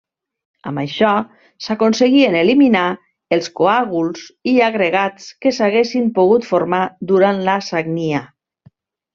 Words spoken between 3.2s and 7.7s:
els coàguls i agregats que s'haguessin pogut formar durant la